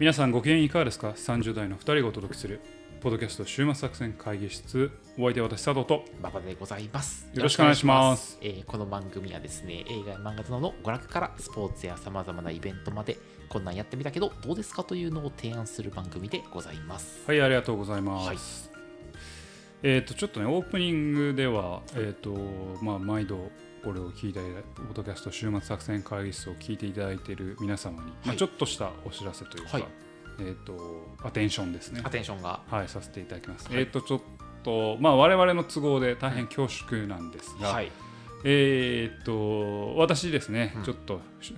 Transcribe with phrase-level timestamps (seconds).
[0.00, 2.62] 皆さんご機嫌いかがですか ?30 代の2人がお届けする
[3.02, 4.90] ポッドキャスト週末作戦会議室。
[5.18, 6.06] お相手は私佐藤と。
[6.20, 7.28] 馬場でございます。
[7.34, 8.32] よろしくお願いします。
[8.36, 8.60] よろしくお願いします。
[8.62, 13.18] えーこの番組はですね、映画や漫画などの娯楽からスポーツやさまざまなイベントまで、
[13.50, 14.84] こんなんやってみたけど、どうですか？
[14.84, 17.22] というのを提案する番組でございます。
[17.26, 18.38] はいありがとうございます、はい。
[19.82, 22.32] えっ、とちょっとねオープニングではえっ、と
[22.80, 23.50] まあ毎度
[23.84, 24.40] これを聞いて
[24.76, 28.36] ポッドキャスト週末作戦会議室を聞いていただいている皆様に、まあはい。
[28.36, 29.84] ちょっとしたお知らせというか、はい。
[30.40, 32.00] えっ、とアテンションですね。
[32.04, 32.60] アテンションが。
[32.70, 32.88] はい。
[32.88, 34.20] させていただきます、はいえっ、とちょっ
[34.62, 37.90] とまあ我々の都合で大変恐縮なんですが、はい。
[38.44, 40.82] えーっと私ですね、うん。
[40.84, 41.54] ちょっとし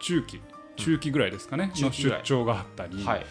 [0.00, 0.40] 中期
[0.76, 2.20] 中期ぐらいですかね、の中期ぐらい。
[2.20, 3.26] 出張があったり、はい。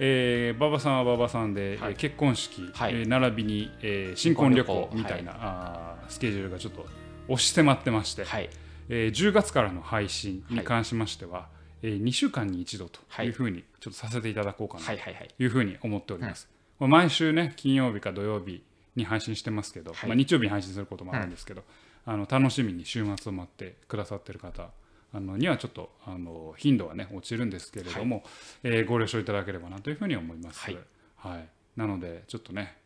[0.00, 1.92] えー馬場さんは馬場さんで、はい。
[1.92, 2.94] えー結婚式、はい。
[2.94, 6.86] えー並びに、えー新婚旅行みたいな、あースケジュールがちょっと
[7.28, 8.50] 押し迫ってまして、はい。
[8.88, 11.48] えー10月からの配信に関しましては、
[11.82, 14.98] え2週間に一度というふうにちょっとさせていただこうかなはい。
[14.98, 15.14] はい。
[15.14, 15.28] はい。
[15.28, 16.48] というふうに思っております。
[16.78, 18.62] まあ毎週ね金曜日か土曜日
[18.96, 21.62] に配信してますけど、はいまあ、日曜日に配信することもあるんですけど、
[22.06, 24.68] あの楽しみに週末を待ってくださってる方
[25.12, 28.24] あのにはちょっとあの頻度はね落ちるんですけれども、
[28.62, 30.60] えーご了承いただければなというふうに思います。
[30.60, 30.78] はい
[31.16, 32.76] はいなのでちょっとね、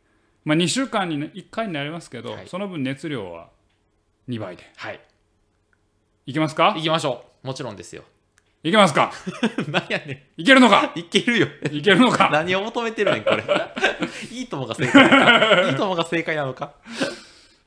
[0.45, 3.51] まあ、2週間に、ね、1回になりますけど、はいその分熱量は
[4.29, 5.01] 2倍ではい。
[6.27, 6.75] いけますか？
[6.77, 7.47] 行きましょう。
[7.47, 8.03] もちろんですよ。
[8.63, 9.13] いけますか？
[9.69, 10.93] なんやねいけるのか？
[10.95, 10.99] ん。
[10.99, 11.47] いけるよ。
[11.71, 12.29] いけるのか？
[12.33, 13.43] 何を求めてるねん、これ。
[14.31, 15.69] いいともが正解なのか？
[15.71, 16.73] いいともが正解なのか？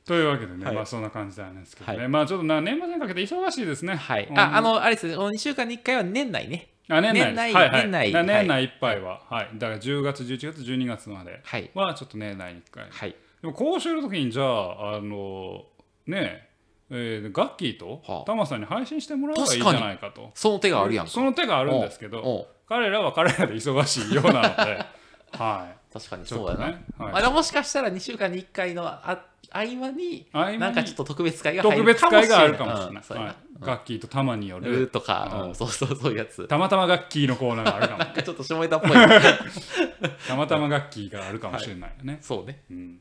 [0.04, 3.94] というわけでね、はいまあそんな感じなんですけどね、はいまあちょっとな年末にかけて忙しいですね。
[3.94, 4.26] はい。
[4.28, 6.68] うんあ、あの、あれですね、この2週間に1回は年内ね。
[6.88, 11.70] あ年内です年内はいはい年内な年内いっぱいは、はい、だから10月、11月、12月まではい。
[11.74, 12.86] はちょっと年内に1回。
[12.90, 13.14] はい。
[13.40, 15.64] でも講習の時にじゃあ、あの
[16.06, 16.48] ね
[16.92, 20.30] え、えーガッキーとはあタマさんに配信してもらえばいいじゃないかと。
[20.34, 21.10] その手があるやんか。
[21.10, 24.84] その手があるんですけど、彼らは彼らで忙しいようなので、
[25.38, 26.68] は確かにそうやな。
[26.68, 33.04] ね、はいまあ、でももしかしたら2週間に1回のあ合間になんかちょっと特別会が入る特別会があるかもしれない。
[33.10, 36.48] うんはい、ガッキーとタマにようんる、とか、うんうんそうそうそういうやつ。
[36.48, 37.98] たまたまガッキーのコーナーがあるかも。
[38.04, 38.90] なんかちょっと下ネタっぽい。
[40.26, 42.18] たまたま楽器があるかもしれないよね。
[42.22, 42.62] そうね。
[42.70, 42.98] うん、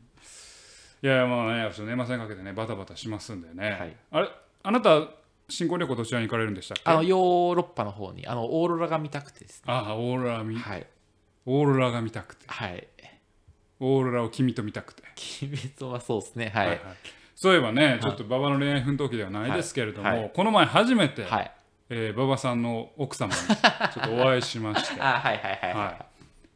[1.03, 3.71] いやいやまあね、年末にかけてね、バタバタしますんでね。
[3.71, 4.29] はいあれ、
[4.63, 5.07] あなた、
[5.49, 6.83] 新婚旅行どちらに行かれるんでしたっけ？
[6.85, 9.63] あのヨーロッパの方にあのオーロラが見たくてですね。
[9.67, 10.85] あオーロラ見、はい。
[11.45, 12.87] オーロラが見たくて、はい。
[13.79, 15.01] オーロラを君と見たくて。
[15.43, 16.51] 鬼滅はそうですね。
[16.53, 16.79] はい。
[17.35, 21.51] そういえばね、ちょっと馬場の恋愛奮闘記ではないですけれども、はいはいこの前初めて、はい。
[21.89, 26.05] えー馬場さんの奥様にちょっとお会いしまして、 あ、はいはいはいははい、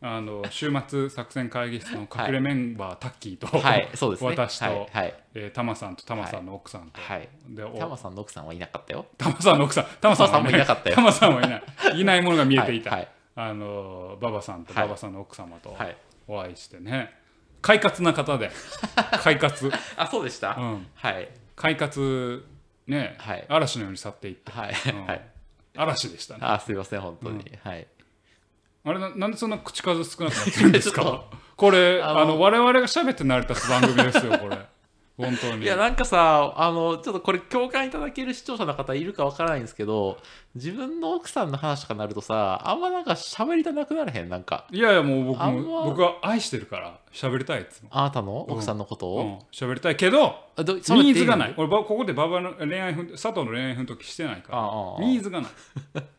[0.08, 3.60] あの週末作戦会議室の隠れメンバー、タッキーと、い。
[3.60, 4.30] はい、そうですね。
[4.30, 4.90] 私と、はい。
[4.92, 5.14] はい。
[5.34, 7.28] えー、タマさんとタマさんの奥さんと、はい。
[7.50, 9.08] でおタマさんの奥さんはいなかったよ。
[9.18, 11.64] タマさんの奥さん、タマさんもいなかったよタマさんもいない。
[11.96, 12.92] いないものが見えていた。
[12.92, 15.98] はいはいあの馬場さんとはい馬場さんの奥様とはい。
[16.28, 17.12] お会いしてね、
[17.62, 18.50] 快活な方で、
[19.22, 20.56] 快活、あ、そうでした？
[20.56, 21.30] うん、はい。
[21.56, 22.46] 快活
[22.88, 24.74] ね、はい嵐のように去っていって、はい。
[24.94, 25.22] うんはい。
[25.76, 26.42] 嵐でしたね。
[26.44, 27.44] あ、すいません、本当に。
[27.64, 27.88] はい。
[28.85, 31.23] あれななんでそんな口数少なくなってるんですか？
[31.57, 34.57] これあのあの我々が喋って成り立つ番組ですよこれ。
[35.18, 35.63] 本当に。
[35.63, 40.18] いやなんかさあのちょっとこれ共感いただける視聴者の方いるかわからないんですけど
[40.56, 47.81] 自分の奥さんの話とかなるとさあんまなんか喋りたなくならへんなんかいやいやもう僕も僕は愛してるから喋りたいっつ。
[47.90, 48.41] あなたの？
[48.41, 50.35] 奥さんのことを、うん喋りたいけど。
[50.57, 51.53] ニーズがない。
[51.56, 55.06] 俺ばここで馬場の恋愛ふん佐藤の恋愛奮闘記してないから。
[55.06, 55.51] ニーズがない。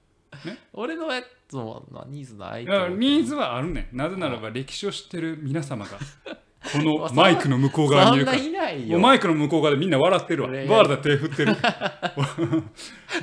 [0.73, 3.97] 俺のやつもなニーズないいやニーズはあるねん。
[3.97, 5.99] なぜならば歴史を知ってる皆様が
[6.73, 8.39] このマイクの向こう側にいるから。
[8.39, 10.49] いないよもうマイクの向こう側でみんな笑ってるわ。
[10.49, 11.55] バ俺ーだ手振ってる。
[11.63, 11.73] バ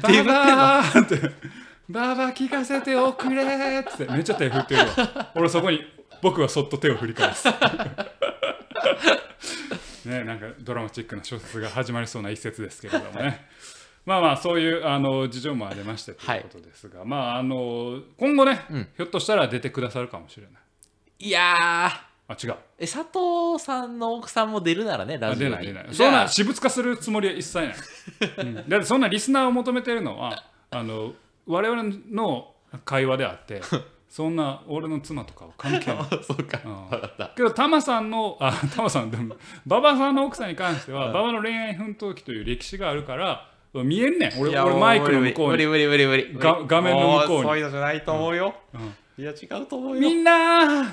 [0.10, 1.20] ーバーって。
[1.90, 5.32] バーバー聞かせておくれーってめっちゃ手振ってるわ。
[5.36, 5.82] 俺そこに
[6.22, 7.48] 僕はそっと手を振り返す。
[10.08, 13.46] ねなんかドラマチックな小説が始まりそうな一節ですけれどもね。
[14.06, 18.88] まあまあそういうあの事情もありましてということですが、まああの今後ね、うん。
[18.98, 20.54] ひょっとしたら出てくださるかもしれない。
[21.20, 22.14] いやー。
[22.28, 22.56] あ違う。
[22.80, 25.94] え佐藤さんの奥さんも出るならねラあジオに出ない出ない。
[25.94, 27.76] そんな私物化するつもりは一切ない。
[28.40, 31.14] うん、だってそんなリスナーを求めてるのはあの
[31.46, 32.54] 我々の
[32.86, 33.62] 会話であって、
[34.10, 36.06] そんな俺の妻とかは関係ない。
[36.24, 36.90] そうか、うん。
[36.90, 37.32] 分かった。
[37.36, 39.36] けどタマさんのあタマさんでも
[39.66, 44.40] 馬場さんの奥さんに関しては、馬場の恋愛奮闘記という歴史があるから見えんねん。
[44.40, 46.38] 俺俺マイクの向こうに、無理無理無理無理。
[46.68, 47.44] 画面の向こうに。
[47.44, 49.24] もそういうのじゃないと思うよ、うん。
[49.24, 50.02] いや違うと思うよ。
[50.02, 50.90] みんなー。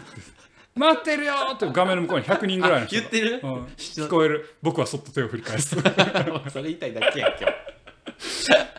[0.75, 1.71] 待ってるよーって。
[1.71, 3.03] 画面の向こうに100人ぐらいの人が。
[3.03, 4.57] 言ってる、うん、聞こえる。
[4.63, 5.77] 僕はそっと手を振り返す。
[6.49, 8.71] それ言いたいだけやん今日。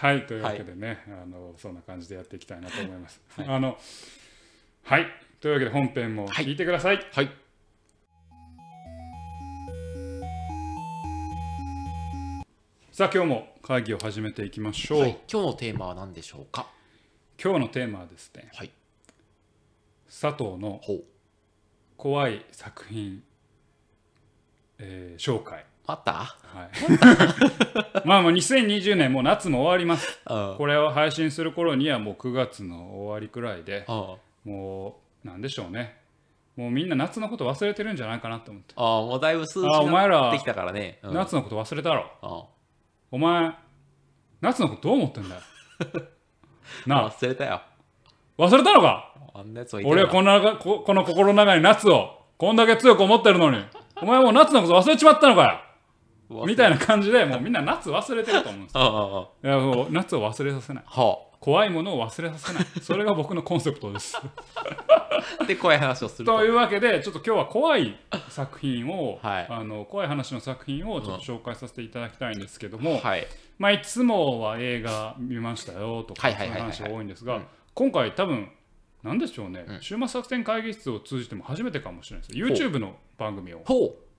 [0.00, 3.20] はいというわけでね、あのそんな感じでやっていきたいなと思います。
[3.38, 3.78] あの
[4.84, 5.06] はい。
[5.40, 7.00] というわけで本編も聞いてください。
[7.12, 7.30] はい
[12.98, 15.00] さあ今日も会議を始めていきましょう。
[15.02, 16.66] はい今日のテーマは何でしょうか？
[17.40, 18.72] 今日のテーマはですねはい。
[20.06, 20.80] 佐藤の
[21.96, 23.22] 怖い作品、
[24.80, 25.64] えー紹介。
[25.86, 26.12] あった？
[26.12, 26.64] は
[28.02, 30.20] い、 まあもう2020年もう夏も終わります。
[30.28, 36.00] うんこれを配信する頃にはもう9月の終わりくらいであもうなんでしょうね。
[36.56, 42.10] もうみんな夏のこと忘れてるんじゃないかなと思って、あもうだいぶ数字あお前らなってきたからね、うん、夏のこと忘れたろ。
[42.22, 42.57] あ
[43.10, 43.52] お前
[44.40, 45.40] 夏のことどう思ってんだよ？
[46.86, 47.10] なあ。
[47.10, 47.60] 忘れたよ。
[48.38, 49.12] 忘れたのか？
[49.34, 53.64] あんなやつはいたよ俺はこんなここの心の中に夏をこんだけ強く思ってるのに
[54.00, 55.62] お前もう夏のこと忘れちまったのか
[56.30, 56.44] よ？
[56.46, 59.50] みたいな感じでもうみんな夏忘れてると思うんです あああい
[59.82, 60.84] や夏を忘れさせない。
[60.86, 62.66] は怖いものを忘れさせない。
[62.82, 64.16] それが僕のコンセプトです。
[64.16, 66.38] あで怖い話をすると。
[66.38, 67.96] というわけでちょっと今日は怖い
[68.28, 69.46] 作品を、はい。
[69.48, 73.26] あの怖い話の作品をちょっと紹介させていただきたいんですけども、はい。
[73.58, 77.46] まあ、いつもは映画見ましたよとかそういう話が多いんですが、うん。
[77.74, 78.50] 今回多分
[79.02, 79.80] なんでしょうね、うん。
[79.80, 82.64] 週末作戦会議室を通じても初めてかもしれないです。
[82.64, 83.62] YouTube の番組を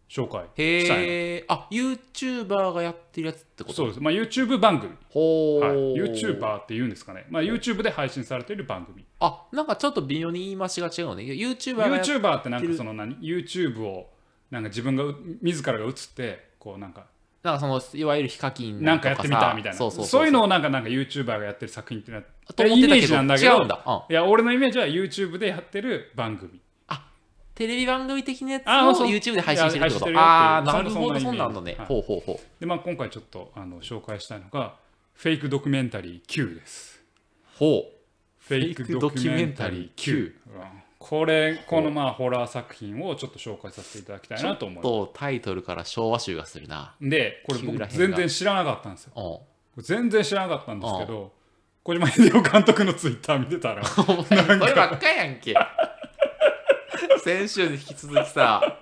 [0.09, 3.75] 紹介したいなへえあ YouTuber がやってるやつってこと？
[3.75, 9.05] そうです、まあ、YouTube 番組、ほう、はい、YouTuber っていうんですかね、まあ、YouTube で配信されている番組。
[9.19, 11.23] あなんかちょっと微妙に言い回しが違うのね。
[11.23, 14.09] YouTuber が YouTuber ってなんかその何？YouTube を
[14.49, 17.05] なんか自分がう自らが映ってこうなんか
[17.43, 19.77] なんかそのいわゆるヒカキンなんかやってみたみたいな。
[19.77, 26.59] そうそうそういうのをなんかなんか YouTuber がやってる作品ってなってイメージなんだけど違うんだ、うん、いや俺のイメージは YouTube でやってる番組
[27.59, 29.09] テレビ番組的なやつをあそう。
[29.09, 30.17] YouTube で配信してるってこと？
[30.17, 31.09] ああーなるほど。
[31.09, 31.87] そんなそうなんだね、はい。
[31.87, 32.59] ほうほうほう。
[32.61, 34.75] でまあ今回ちょっとあの紹介したいのが
[35.13, 37.01] フェイクドキュメンタリー Q です。
[37.57, 37.83] ほ
[38.39, 40.61] フェイクドキュメンタリー Q うん。
[40.99, 46.95] これこのまあホラー作品をちょっと紹介させていただきたいなと思いまとタイトルから昭和集がするな。
[47.01, 49.41] すでこれ僕全然知らなかったんですよ。
[49.75, 49.83] うん。
[49.83, 51.33] 全然知らなかったんですけど
[51.83, 55.53] 小島秀夫監督のツイッター見てたら お前そればっかやんけ
[57.29, 58.79] 先週に引き続きさ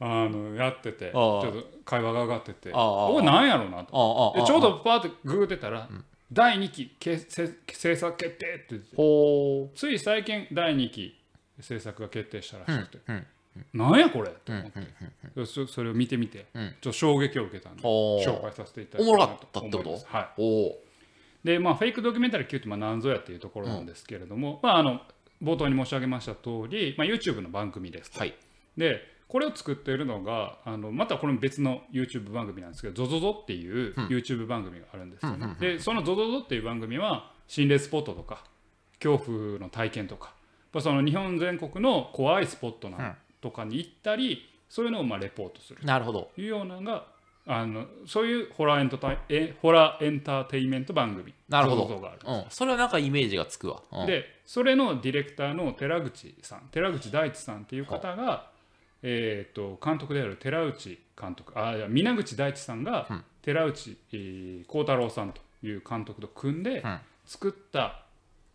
[0.00, 4.34] あのやっててちょっと会話が上がってておいなんやろうなと。
[4.36, 5.88] でちょうどパーってググってたら
[6.32, 11.16] 第2期けせ制作決定って言ってほつい最近第2期
[11.60, 13.26] 制作が決定したらしくて、ううん
[13.74, 16.74] なんやこれって思って、そそれを見てみて、うん。
[16.80, 19.78] ちょっと衝撃を受けたんで紹介させていただおきたいなともろかったってこと？
[19.78, 20.06] 思います。
[20.08, 21.46] はい。
[21.46, 25.02] でまあフェイクドキュメンタリー Q ってまあ何ぞやっていうところなんですけれども、まああの
[25.42, 28.18] 冒頭に申し上げました通り、まあ、YouTube の番組ですと。
[28.18, 28.34] はい。
[28.76, 34.06] でこれを作っているのがあのまたこれも別の YouTube 番組なんですけど ZOZOZO っていううん。
[34.06, 38.44] YouTube 番組があるんですよね、うんでその ZOZOZO っていう番組は心霊スポットとか
[39.00, 40.34] 恐怖の体験とか
[40.80, 43.14] その日本全国の怖いスポットなうん。
[43.40, 45.80] とかに行ったりそういうのをまあレポートする。
[45.84, 46.30] なるほど。
[46.34, 47.06] というようなのが
[47.46, 51.34] あのそういうホラーエンターテイえホラーエンターテインメント番組。
[51.48, 52.00] なるほど。
[52.00, 52.50] があるうん。
[52.50, 53.82] それはなんかイメージがつくわ。
[53.92, 54.06] うん。
[54.06, 58.50] でそれのディレクターの寺口さん寺口大地さんっていう方が、
[59.02, 63.24] えー、と監督である寺内監督あいや皆口大地さんがうん。
[63.42, 66.98] 寺内えー幸、太郎さんという監督と組んでうん。
[67.26, 68.02] 作った、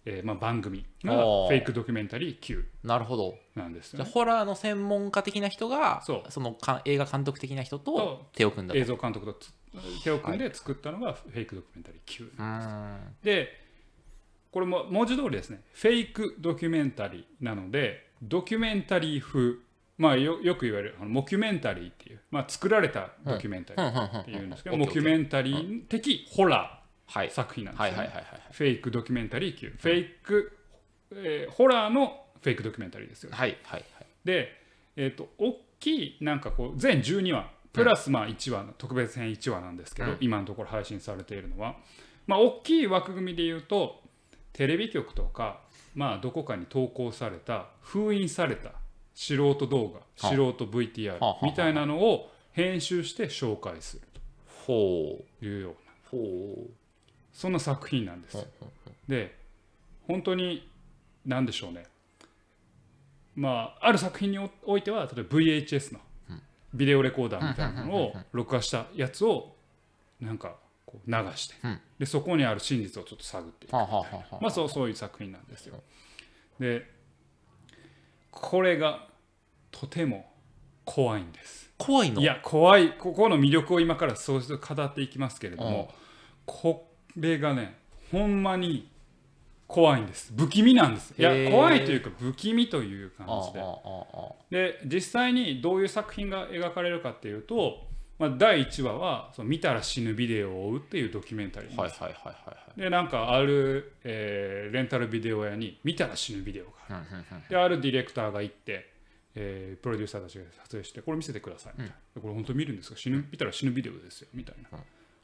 [0.06, 3.38] えーまあ、番組がフェイクドキュメンタリー Q なるほど。
[3.56, 4.06] なんですよね。
[4.06, 6.40] じゃあホラーの専門家的な人がそう。
[6.42, 8.80] のか映画監督的な人とと手を組んだと。
[8.80, 9.52] 映像監督とつ
[10.04, 12.32] 手を組んで作ったのがフェイクドキュメンタリー Q
[13.24, 13.50] で
[14.52, 15.62] これも文字通りですね。
[15.74, 19.56] フェイクドキュメンタリーなのでドキュメンタリー風
[19.98, 26.85] まあよよく言われるあのモキュメンタリーっていう、まあ、作られたドキュメンタリーっていうんですけど、モキュメンタリー的ホラはいー
[27.30, 27.98] 作品なんですよ、ね。
[27.98, 29.70] はいはいはいはいフェイクドキュメンタリー級。
[29.70, 30.58] フェイク、
[31.12, 34.06] えーホラーのフェイクドキュメンタリーですよはいはいはい。
[34.24, 34.50] で
[34.96, 37.52] えっ、と大きいなんかこう全12話。
[37.74, 40.18] プラスまあ1話の特別編1話なんですけど、うん。
[40.22, 41.76] 今のところ配信されているのは。
[42.28, 44.02] まあ大きい枠組みで言うと
[44.54, 45.60] テレビ局とか
[45.94, 48.72] まあどこかに投稿された封印された
[49.14, 54.02] 素人動画素人 VTR みたいなのを編集して紹介する。
[54.66, 54.72] と
[55.42, 55.76] いうような。
[56.10, 56.18] ほ
[57.36, 58.38] そんな作品なんです。
[58.38, 58.46] よ。
[59.10, 59.38] で
[60.08, 60.68] 本当に
[61.25, 61.86] 何でしょうね。
[63.36, 66.00] まあある作品においては例えば VHS の
[66.74, 69.54] ビデオレコーダーみたいなのを録画したやつを
[70.22, 71.56] なんかこう流して。
[71.62, 71.80] うん。
[72.00, 73.74] でそこにある真実をちょっと探っていく。
[73.74, 73.86] ま
[74.46, 75.84] あそうそういう作品なんですよ。
[76.58, 76.89] で
[78.32, 79.08] これが
[79.72, 80.32] とても
[80.86, 81.70] 怖いんです。
[81.77, 82.22] 怖いの？
[82.22, 82.94] いや怖い。
[82.98, 85.94] ここの魅力を今からそうして語っていきますけれども、
[86.46, 87.77] これがね
[88.12, 88.89] ほんまに
[89.67, 90.31] 怖いんです。
[90.38, 91.13] 不気味なんです。
[91.17, 93.27] いや怖いというか不気味という感
[94.50, 94.79] じで。
[94.79, 97.88] で実際にどういう作品が描かれるかっていうと、
[98.19, 101.79] まあ、第1話はその見たら死ぬビデオを追うっていうドキュメンタリーです。
[101.79, 107.05] はいはいはいはいはいでなんかある、えーレンタルビデオ屋に見たら死ぬビデオがある。
[107.12, 108.91] うんうんうんであるディレクターが行って、
[109.34, 111.74] えープロデューサーたちが撮影してこれ見せてください。
[111.77, 112.98] みたいな、でこれ本当見るんですか？
[112.98, 114.27] 死ぬ見たら死ぬビデオですよ。
[114.34, 114.77] みたいな、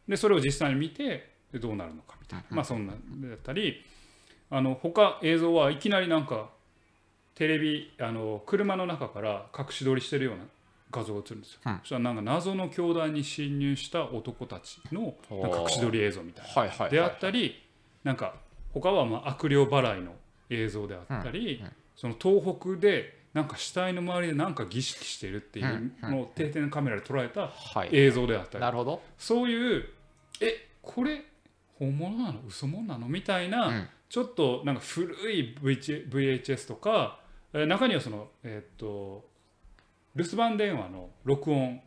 [0.07, 2.97] でそれを実際に見てでどうなるのかみたいな、まあそんなだ
[3.33, 3.83] ったり
[4.49, 6.49] あの他映像はいきなりなんか
[7.35, 10.43] テレビあの車の中から隠し撮りしてるような
[10.91, 16.61] 画像が映るんですよ、うんそしたらなんか謎の教団に侵入した男たちの隠し撮り映像みたいな。
[16.61, 17.61] はいはいはいであったり
[18.03, 18.35] なんか
[18.73, 20.13] 他はまあ悪霊払いの
[20.49, 21.63] 映像であったり、
[21.95, 27.89] その東北でなんか死体の周りでなんか儀式してるっていうのを定点カメラで捉えたはい。
[27.91, 29.01] 映像であったり、なるほど。
[29.17, 29.85] そういう
[30.41, 31.23] えこれ
[31.85, 32.39] 本物なの？
[32.47, 33.07] 嘘物なの？
[33.07, 33.87] みたいな、うん。
[34.09, 37.19] ちょっとなんか古い VH VHS とか、
[37.53, 39.25] えー中にはそのえーっと
[40.15, 41.81] 留守番電話の録音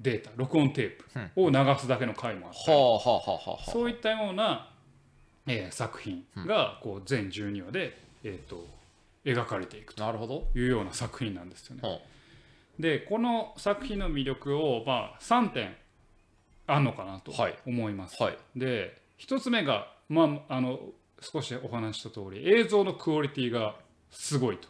[0.00, 2.76] データ録音テープを流すだけの回もあったり。
[2.76, 3.50] はあはあはあはあ。
[3.52, 4.68] はあそういったような、
[5.46, 8.66] えー作品がこう全12話で、えー、と
[9.24, 10.48] 描かれていくとなるほど。
[10.56, 11.88] いうような作品なんですよね。
[11.88, 11.98] は
[12.78, 15.76] でこの作品の魅力を、まあ、3点
[16.74, 18.16] あるのかなとはい思います。
[18.20, 20.80] あはいで1つ目が、まあ、あの
[21.20, 23.76] 少しお話しした通り映像のクオリティが
[24.10, 24.68] すごいと。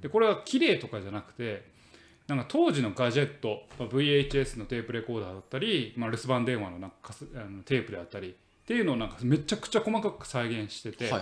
[0.00, 1.64] でこれは綺麗とかじゃなくて
[2.26, 11.12] なんか当時のガジェットまあ VHS のテープレコーダーだったり、まあ、留守番電話のなんかあのテープであったりっていうのをなんかめちゃくちゃ細かく再現してて、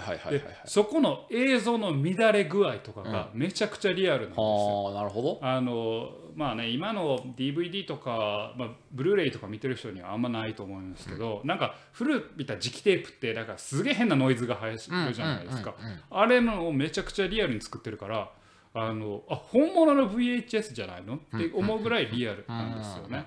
[0.64, 4.84] そこの映像の乱れ具合とかがめちゃくちゃリアルなんですよ。
[4.84, 5.40] はあなるほど。
[5.42, 14.94] あのまあね今の DVD とか、まあ、ブルーレイとか見てる人にはあんまないと思うんですけど、なんか古びた磁気テープってなんかすげえ変なノイズが入るじゃ
[15.26, 15.74] ないですか、
[16.10, 18.30] あれのをめちゃくちゃリアルに作ってるから
[18.72, 21.16] あのあ本物の VHS じゃないの？
[21.16, 23.26] って思うぐらいリアルなんですよね。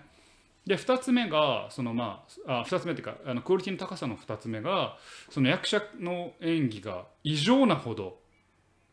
[0.66, 4.98] で2つ目がそのまああ2つ目っていうかあのクオリティの高さの2つ目が
[5.30, 8.18] その役者の演技が異常なほど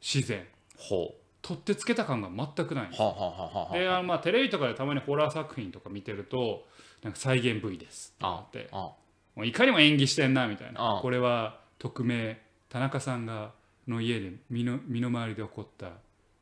[0.01, 0.47] 自然。
[0.77, 2.87] ほ取ってつけた感が全くない。
[2.87, 6.67] んですうはあはであのまあテレビとかでたまにホラー作品とか見てると
[7.03, 8.15] なんか再現 V です。
[8.17, 8.69] ってなって。
[8.73, 8.77] あ。
[9.35, 10.99] もういかにも演技してんなみたいな。
[10.99, 11.01] あ。
[11.01, 13.53] これは匿名田中さんが
[13.89, 15.91] の家で身の身の回りで起こった、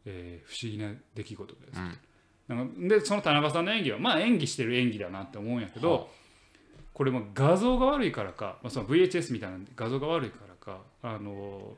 [0.05, 1.99] えー不思議な出来事です、うん
[2.55, 6.07] なんかでその田中さんの演技はまあ演技してる演技だなって思うんやけど、は
[6.93, 11.75] これも画像が悪いからか、まあ、その VHS みたいな画像が悪いからかあの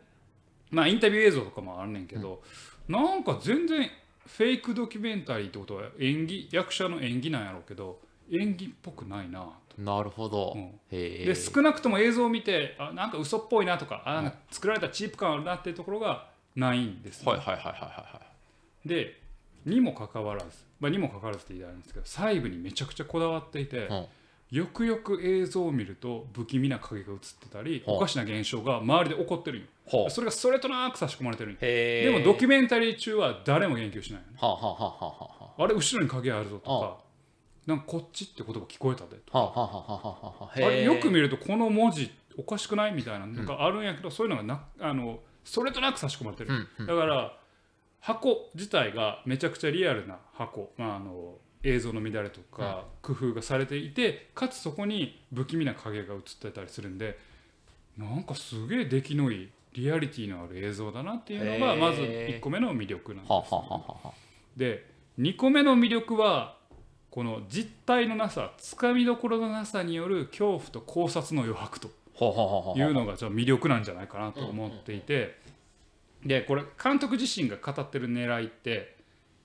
[0.70, 2.42] まあインタビュー映像とかもあるねんけど、
[2.88, 3.90] なんか全然
[4.26, 8.00] フェイクドキュメンタリーってことは演技役者の演技なんやろうけど
[8.32, 9.40] 演技っぽくないな
[9.76, 9.82] と。
[9.82, 10.72] なるほど、うん。
[10.90, 18.20] で少なくとも映像を見てあなんか嘘っぽいなとかあなんか作られたチープ感あるなっていうところがないんです、ねはいはいはいはいはいは
[18.84, 18.88] い。
[18.88, 19.21] で
[19.64, 20.46] にもかかわらず、
[20.80, 24.06] まあ、にもかかわらずって言いたいんですけど細部にめちゃくちゃこだわっていて、うん。
[24.50, 29.66] よくよく映像を見ると不気味な影が映ってたり、はあおかしな現象が周りで起こってるんよ。
[30.10, 36.96] それがストレートなく差し込まれてるでもドキュメンタリー中は誰も言及しないよねはあれ後ろに影あるぞとはか
[37.66, 46.86] なんかこっちって言葉聞こえたでとあはあれよく見るるとこの文字おかしくないみたいなのがあるんやけど、そういうのがなあのストレートなく差し込まれてる、うん。
[46.86, 47.36] だから
[48.02, 57.16] 箱自体がめちゃくちゃリアルな箱、まあ、あの映像の乱れとか工夫がされていてかつそこに不気味な影が映ってたりするんで
[57.96, 64.10] なんかすげえ出来のいいリアリティのある映像だなっていうのがまず1個目の魅力なんです、はあはあはあはあ
[64.56, 64.84] で
[65.20, 66.56] 2個目の魅力は
[67.10, 71.88] この実体のなさつかみどころのなさによる恐怖と考察の余白と
[72.76, 75.38] いうのがちょっと魅力なんじゃないかなと思っていて
[76.24, 78.96] でこれ監督自身が語ってる狙いって、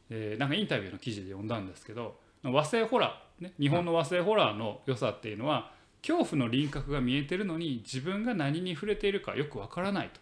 [0.10, 10.22] えーなんかインタビューの記事で読んだんですけど和製ホラー、ね、日本の和製ホラーの良さっていうのは恐怖の輪郭が見えてるのに自分が何に触れているかよくわからないと。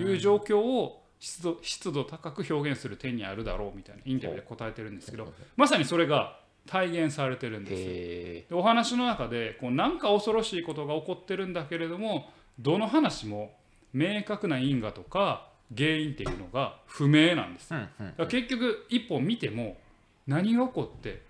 [0.00, 13.52] いう状況を湿度湿度高く表現する点にあるだろうみたいなインタビューで答えてるんですけどまさにそれが体現されてるんですお話の中でこうなんか恐ろしいことが起こってるんだけれどもどの話も
[13.92, 17.72] 明確な因果とか原因っていうのが不明なんです。
[17.72, 19.76] えうんうんだから結局一本見ても
[20.26, 21.22] 何が起こって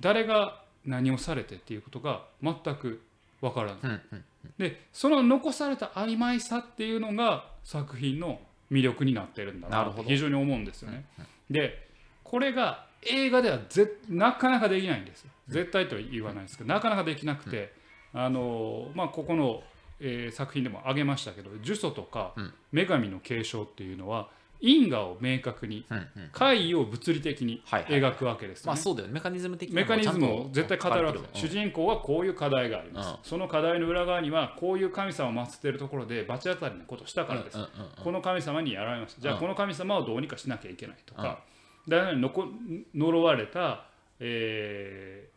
[0.00, 3.02] 誰が何をされてっていうことが全く
[3.40, 3.78] わからない。
[3.82, 4.24] うんうん
[4.58, 8.40] でその残された曖昧さっていうのが作品の
[8.70, 11.06] 魅力になってるんだななるほどって非常に思うんですよね。
[11.50, 11.88] で
[12.22, 15.30] これが映画ではぜなかなかできないんですよ。
[15.48, 17.72] 絶対とは言わないですけどなかなかできなくて、
[18.12, 19.62] あのまあ、ここの、
[20.06, 22.52] えー作品でも挙げましたけど呪詛とかうん。
[22.72, 24.28] 女神の継承っていうのは
[24.60, 28.66] 因果を明確にうんうん怪異を物理的に描くわけです。
[28.66, 29.14] まあそうだよね。
[29.14, 33.16] メカニズム的なメカニズムを絶対語るわけです、主人公はこういう課題があります、うん。
[33.22, 37.90] その課題の裏側にはこういう神様を祀っているところで罰当たりなことをしたからです、うんうんうんうん。
[38.04, 39.20] この神様にやられました。
[39.20, 39.40] じゃあうん。
[39.40, 41.40] この神様をどうにかしなきゃいけないとか、
[41.86, 43.86] 呪われた、
[44.20, 45.34] えー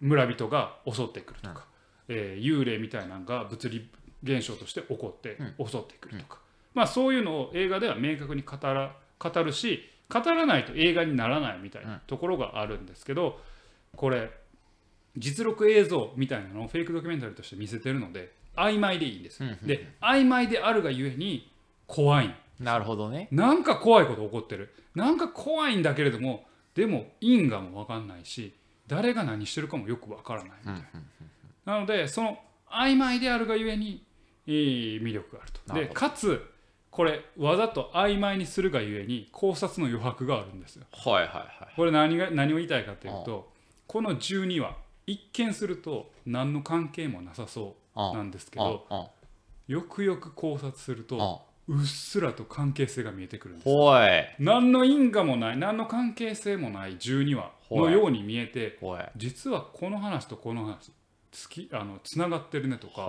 [0.00, 1.66] 村人が襲ってくるとか、
[2.06, 3.90] えー幽霊みたいなのが物理
[4.22, 6.38] 現象として起こって襲ってくるとか、
[6.74, 13.40] まあそういうのを映画では明確に語ら語るし語らないと映画にならないみたいなところがあるんですけど
[13.94, 14.30] これ
[15.16, 21.50] 実録映像みたいなのをフェイクドキュメンタリーとして見せてるので曖昧でいいんですよ、うんうんで曖昧であるがゆえに
[21.86, 22.34] 怖い。
[22.60, 23.28] なるほどね。
[23.30, 24.74] なんか怖いこと起こってる。
[24.94, 26.44] なんか怖いんだけれども
[26.74, 28.54] でも因果も分かんないし
[28.86, 30.74] 誰が何してるかもよく分からないみたい
[31.64, 32.38] な、なのでその
[32.70, 34.07] 曖昧であるがゆえに、えー
[34.52, 35.74] 魅力があると。
[35.74, 36.44] でかつ
[36.90, 40.84] これわざと曖昧にするがゆえに考察の余白があるんですよ。
[40.92, 43.50] はいはいはいこれ何が何を言いたいかというと
[43.86, 44.76] この12話
[45.06, 48.86] 一見すると何の関係もなさそうなんですけど
[49.68, 53.70] よくよく考察するとうっすらと関係性が見えてくるんです。
[54.38, 58.78] 何の因果もない何の関係性もない12話のように見えて
[59.16, 60.90] 実はこの話とこの話
[61.38, 63.08] つきあのつながってるねとか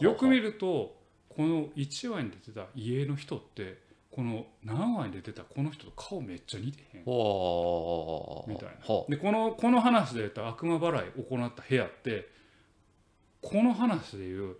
[0.00, 0.94] よく見ると
[1.30, 3.78] この1話に出てた家の人って
[4.10, 7.02] この何話に出てたこの人と顔めっちゃ似てへん。
[8.46, 8.74] みたいな。
[8.82, 12.28] ほでこのこの話で言った悪魔払いを行った部屋って
[13.40, 14.56] この話でいう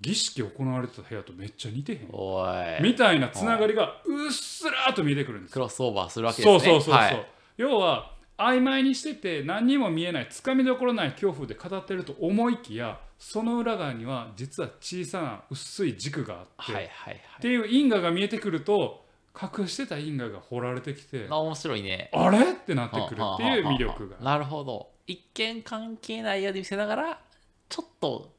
[0.00, 2.82] 儀式行われてた部屋とめっちゃ似てへん。
[2.82, 6.58] みたいなつながりがうっすらーと見えてくるんですクロスオーバーするわけですね。
[6.58, 7.26] そうそうそうそう、はい。
[7.58, 17.20] 要は曖昧にしてて何にも見えないつかみどころない恐怖で語ってると思いきやその裏側には実は小さな薄い軸があって、はいはいはい。
[17.38, 22.10] っていう因果が見えてくると隠してた因果が掘られてきてあ面白いね。
[22.12, 22.52] あれ？
[22.52, 24.18] ってなってくるっていう魅力が。
[24.18, 24.90] なるほど。
[25.06, 27.20] 一見関係ないように見せながら
[27.68, 28.32] ちょっと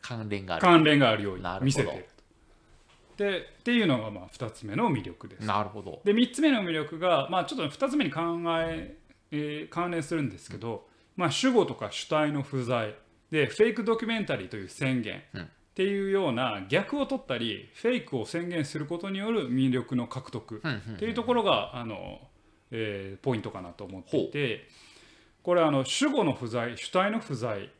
[0.00, 0.62] 関連がある。
[0.62, 1.92] 関連があるように見せて。
[1.92, 2.15] いると
[3.16, 5.46] でっていうのがまあ2つ目の魅力です。
[5.46, 6.00] なるほど。
[6.04, 8.20] で3つ目の魅力が、まあ、ちょっと2つ目に考
[8.60, 8.96] え
[9.30, 12.94] えー関連するんですけど、まあ、主語とか主体の不在。
[13.30, 15.42] でフェイクドキュメンタリーという宣言、うん。
[15.42, 20.62] っていうような逆を取ったりフェイクを宣言することによる魅力の獲得。
[20.94, 22.20] っていうところがあの、
[22.70, 24.68] えーポイントかなと思っていて。
[25.42, 27.70] これあの主語の不在主体の不在、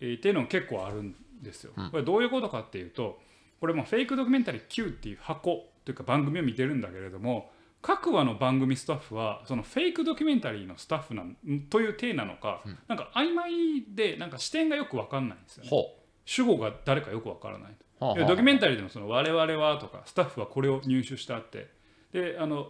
[0.00, 1.72] えーっていうのが結構あるんですよ。
[1.76, 1.90] うん。
[1.90, 3.20] これどういうことかっていうと
[3.64, 7.50] これもフェイクドキュメンタリー Q っていう箱というか番組を見てるんだけれども
[7.80, 11.34] 各話の番組スタッフはそのフェイクドキュメンタリーのスタッフなん
[11.70, 15.70] という体なのか、なんか曖昧でなんか視点がよく分かんないんですよね。
[15.70, 15.96] ほ
[16.26, 17.72] 主語が誰かよく分からない。
[17.72, 17.76] と。
[17.78, 21.70] うほうほういやドキュメンタリーでもその我々はとかスタッフはこれを入手したって。
[22.12, 22.68] であの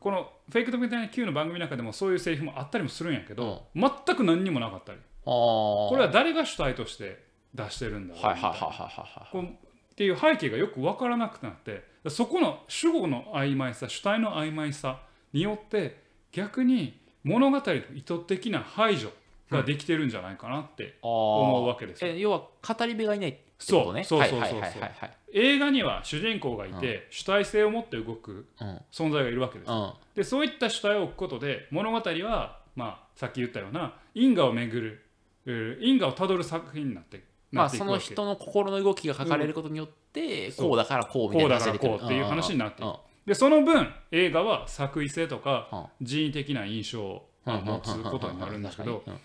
[0.00, 4.98] このフェイクドキュメンタリー Q の番組の中でもそういうセリフもあったりもするんやけど、全く何にもなかったり。
[5.24, 8.48] ここれは誰が主体として出してるんだろうみたいな。
[8.48, 9.67] はいはいはいはいはいこう
[9.98, 15.00] っていう背景がよく分からなくなってそこの主語の曖昧さ主体の曖昧さ
[15.32, 19.10] によって逆に物語の意図的な排除
[19.50, 22.12] ができてるんじゃないかなって思思うわけですよ。
[22.12, 23.40] え要は語り部がいないって
[23.72, 24.04] ことね。
[24.04, 24.24] そう。
[24.24, 24.62] そうそうそう
[25.32, 28.80] 映画には主人公がいて、主体性を持って動くうん。
[28.92, 29.72] 存在がいるわけです。
[29.72, 29.92] うん。
[30.14, 35.04] でそういった主体を置くことで物語は、まあ、さっき言ったような因果をめぐる
[35.46, 42.86] えー因果をたどる作品になってまあその人の心の動きが書かれることによってこうだからこうみたいな話こうだからこうっていう話になってい
[43.26, 45.42] でその分映画は作為性とうん。
[45.42, 49.18] か人為的な印象をまあ持つことになるんだけどうん。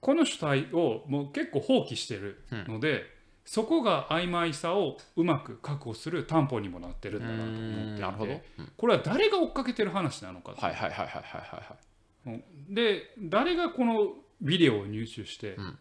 [0.00, 3.04] この主体をもう結構放棄してるので、
[3.46, 8.72] そこが曖昧さをうまく確保する担保にもなってるんだなと思っていてなるほど、うん。
[8.76, 10.60] これは誰が追っかけてる話なのかと。
[10.60, 15.78] はいはいはいはいはいはいで誰がこのビデオを入手して、うん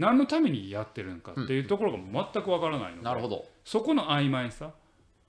[0.00, 1.98] 何のためにやってるのかっていうところが
[2.32, 3.44] 全くわからないので、なるほど。
[3.64, 4.70] そこの曖昧さ。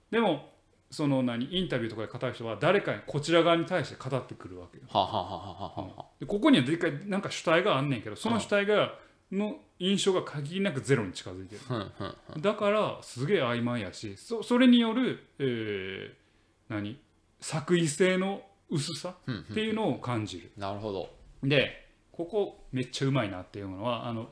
[0.10, 0.50] でも
[0.90, 4.84] その何インタビューとかで語る人は誰かにこちら側に対して語ってくるわけよ。
[4.88, 8.94] はあはあはあはここにはでっかいなんか主体があんねんけどその主体が
[9.32, 11.62] の印象が限りなくゼロに近づいてる。
[11.70, 11.92] うん
[12.36, 16.98] うんだからすげえ曖昧やしそそれによる、えー何？
[17.42, 20.52] 作為性の薄さっていうのを感じる。
[20.58, 21.10] なるほど。
[21.44, 24.30] でここめっちゃうまいなっていうのはあの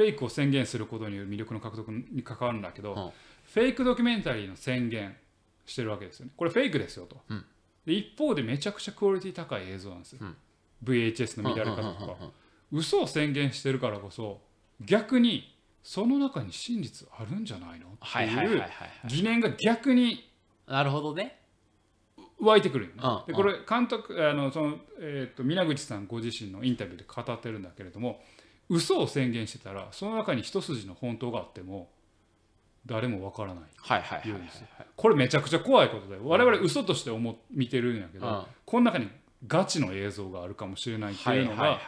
[0.00, 3.10] フェイクを宣言することによる魅力の獲得に関わるんだけど、うん
[3.52, 5.16] フェイクドキュメンタリーの宣言
[5.66, 6.26] してるわけですよ。
[6.26, 7.44] ねこれフェイクですよと、うん。
[7.84, 10.36] で一方でめちゃくちゃクオリティ高い映像なんですよ、うん。
[10.84, 12.16] VHS の乱れ方とか、
[12.70, 14.40] 嘘を宣言してるからこそ
[14.80, 17.88] 逆にその中に真実あるんじゃないの？
[17.88, 18.62] っていう
[19.08, 20.30] 疑念が逆に
[20.68, 21.40] なるほどね。
[22.38, 23.02] 湧いてくるよね。
[23.02, 28.22] うんでこれ監督あのその、えー、と皆口さんご自身のインタビューで語ってるんだけれども
[28.70, 31.90] 嘘を宣言してたらその中に一筋の本当があっても
[32.86, 33.64] 誰もわからない。
[33.76, 34.22] はいはいはいはい。
[34.24, 34.66] 言うんですよ。
[34.96, 38.42] これめちゃくちゃ怖いことで我々嘘として思っ見てるんやけど、うん。
[38.64, 39.08] この中に
[39.46, 41.78] ガチの映像があるかもしれないってはいいうのが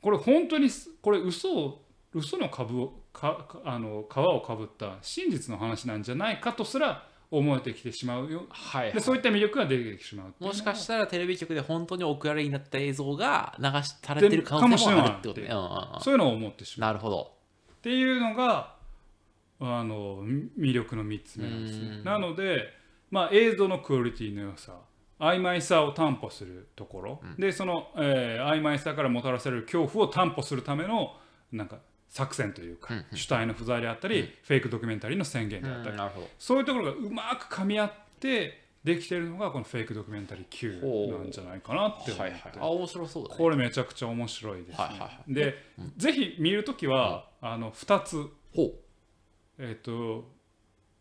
[0.00, 8.46] これ本当にすこれ嘘を嘘の株をかかあの皮をかぶった真実の話なんじゃないかとすら思えてきてしまうよ。
[8.50, 8.84] はい。
[8.84, 15.48] はいでそういった魅力が出てきてしまうもしかしたらテレビ局で本当にお蔵入りになった映像が流しされてる可能性もあるってことね。
[15.48, 16.00] かうんうんうん。
[16.00, 16.92] そういうのを思ってしまう。
[16.92, 17.32] なるほど。
[17.72, 18.74] っていうのが
[19.60, 20.22] あの
[20.58, 21.88] 魅力の3つ目なんですね。
[21.88, 22.04] うん。
[22.04, 22.68] なので、
[23.10, 24.74] まあ、映像のクオリティの良さ。
[25.18, 31.14] 曖昧さを担保するところ、でその、えー曖昧さからもたらされる恐怖を担保するための
[31.52, 31.78] なんか
[32.12, 35.96] 作戦というか、うん主体の不在であったり、フェイクドキュメンタリーの宣言であったり。
[36.38, 42.34] そういうところがうまく噛み合ってできてるのがこのフェイクドキュメンタリー Q なんじゃないかなって思って。
[42.60, 43.28] あ、面白そう。
[43.28, 44.86] これめちゃくちゃ面白いですね。
[45.26, 45.54] で、
[45.96, 48.28] ぜひ見るときは、あの2つ。
[49.58, 50.30] えっ、と、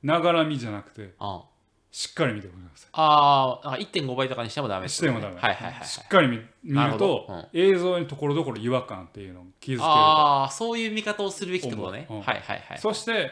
[0.04, 1.44] ながら見じゃなくて、あ
[1.92, 4.88] しっかり見てくださあー、あ1.5倍とかにしてもダメい。
[4.88, 5.36] っことねしてもダメ。
[5.40, 5.88] はいはいはい。
[5.88, 9.86] しっかり見見なると、どうん映像にところどころ違和感っていうのを気づけると。
[9.86, 12.08] ああ、そういう見方をするべきってことね。
[12.10, 12.78] うんはいはいはい。
[12.80, 13.32] そして、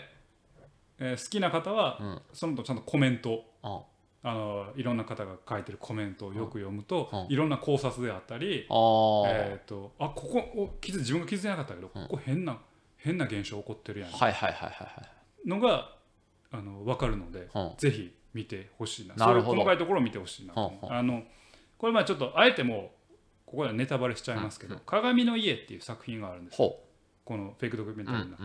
[0.99, 3.79] えー好きな方は、うんそのとちゃんとコメント、うん
[4.21, 12.57] あのいろんな方が書いてるコメントをよく読むと、うんいろんな考察であったり、あーえっ、と、あ、ここお気づ自分が気づいてなかったけど、うんここ変な
[12.97, 15.01] 変な現象起こってるやんはいはいはいは
[15.45, 15.95] いのが
[16.51, 17.81] あの分かるので、はい。
[17.81, 19.15] ぜひ見てほしいな。
[19.15, 19.43] なるほど。
[19.45, 21.23] そういう細かいところを見てほしいなあの
[21.77, 23.15] これまあちょっとあえてもう
[23.45, 26.85] ここではネタバレしちゃいますけど「鏡の家」っていう作品があるんですこ
[27.29, 28.09] のフェイクドキュメンう。
[28.09, 28.43] タリーの中。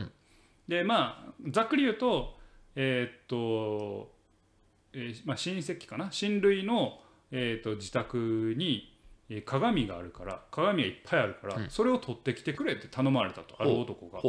[0.69, 2.39] で、でまあざっくり言うと
[2.77, 4.13] えーっと、
[4.93, 6.11] えーまあ、親戚かな？
[6.11, 8.97] 親類の、えーっと自宅に
[9.29, 11.71] えー鏡があるから鏡がいっぱいあるから、うん。
[11.71, 13.57] それを取ってきてくれって頼まれたと。
[13.59, 14.21] ある男が。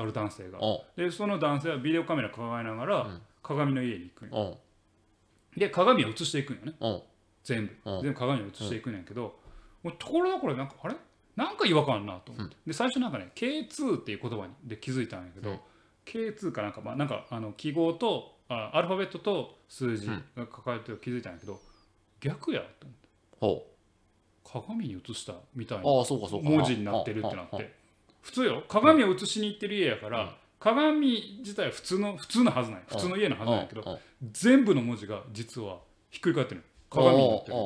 [0.00, 0.62] ある男性が。
[0.62, 3.22] おでその男性はビデオカメラ抱えながら、うん。
[3.42, 4.26] 鏡の家に行く
[5.56, 6.74] で鏡を映していくんよね。
[6.80, 7.02] お
[7.44, 7.90] 全部。
[7.90, 8.02] うん。
[8.02, 9.38] 全部鏡を映していくんやけど、
[9.82, 10.94] もうところどころでなんかあれ？
[11.36, 15.58] なんか違和感あるなと思って、で最初なんかね K2 っていう言葉にで気づいたんやけど、うん。
[16.04, 20.24] K2 かなんかまあなんかあの記号とあアルファベットと数字うん。
[20.36, 21.60] が書かれてる気づいたんやけど
[22.20, 23.08] 逆やと思って。
[23.40, 23.66] ほ
[24.44, 25.98] 鏡に映したみたいなう。
[25.98, 26.48] ああ、そうかそうか。
[26.50, 27.74] 文字になってるってなっはて
[28.20, 28.62] 普通よ。
[28.68, 30.28] 鏡を映しに行ってる家やから、うん
[30.62, 32.82] 鏡自体は普通の普通のはずない。
[32.86, 33.98] 普通の家のはずなんやけど、
[34.30, 35.78] 全部の文字が実は
[36.10, 37.56] ひっくり返ってる鏡になってる。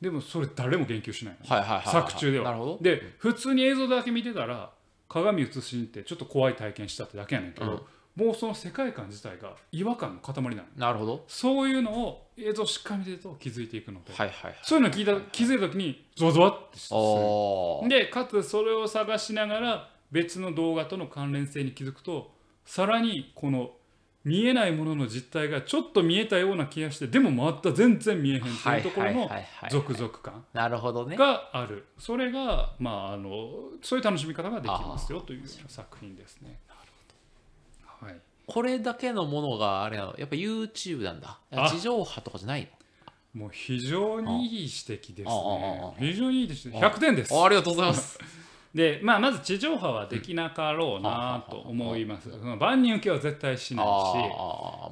[0.00, 1.92] でもそれ誰も言及しないのはいはいはいはい。
[2.08, 2.44] 作中では。
[2.44, 2.78] なるほど。
[2.80, 4.70] で普通に映像だけ見てたら
[5.08, 11.24] 鏡映しに行ってちょっと怖い体験したってだけやねんけど、もうその世界観自体が違和感の塊なのなるほど。
[11.28, 14.58] そういうのを映像しっかり見てると気づいていくので、はいはいはい。
[14.62, 17.88] そういうの聞いた気づいた時にゾワゾワってするおー。
[17.88, 22.32] でかつそれを探しながら別の動画との関連性に気づくと
[22.64, 23.72] さらにこの
[24.26, 29.30] 見えないものの実態がちょっと見えたような気がしてでもまた全然見えへんというところの
[29.70, 31.16] 続々感なるほどね。
[31.16, 31.86] がある。
[31.96, 33.50] それがまああの
[33.82, 36.58] そういう楽しみ方ができますよという作品ですね。
[37.86, 38.16] はい、
[38.48, 40.14] これだけのものがあれなの？
[40.18, 41.38] やっぱ YouTube なんだ。
[41.70, 42.68] 地上波とかじゃない
[43.32, 45.28] もう非常にいい指摘です。
[45.28, 45.94] ね。
[46.00, 46.68] 非常にいいです。
[46.68, 47.32] 100点です。
[47.32, 48.18] ありがとうございます
[48.76, 52.30] で、まあ、まず地上波はできなかろうなと思います。
[52.30, 53.86] その万人受けは絶対しない